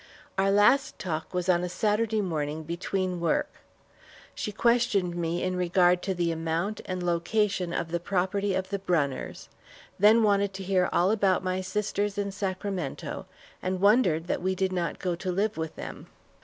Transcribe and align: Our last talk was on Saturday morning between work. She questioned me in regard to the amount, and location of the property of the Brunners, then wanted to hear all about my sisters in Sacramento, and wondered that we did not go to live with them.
Our 0.35 0.49
last 0.49 0.97
talk 0.97 1.31
was 1.31 1.47
on 1.47 1.69
Saturday 1.69 2.21
morning 2.21 2.63
between 2.63 3.19
work. 3.19 3.51
She 4.33 4.51
questioned 4.51 5.15
me 5.15 5.43
in 5.43 5.55
regard 5.55 6.01
to 6.01 6.15
the 6.15 6.31
amount, 6.31 6.81
and 6.85 7.03
location 7.03 7.71
of 7.71 7.91
the 7.91 7.99
property 7.99 8.55
of 8.55 8.69
the 8.69 8.79
Brunners, 8.79 9.47
then 9.99 10.23
wanted 10.23 10.55
to 10.55 10.63
hear 10.63 10.89
all 10.91 11.11
about 11.11 11.43
my 11.43 11.61
sisters 11.61 12.17
in 12.17 12.31
Sacramento, 12.31 13.27
and 13.61 13.79
wondered 13.79 14.25
that 14.25 14.41
we 14.41 14.55
did 14.55 14.73
not 14.73 14.97
go 14.97 15.13
to 15.13 15.31
live 15.31 15.55
with 15.55 15.75
them. 15.75 16.07